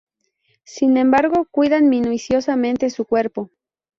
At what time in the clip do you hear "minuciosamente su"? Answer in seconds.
1.87-3.05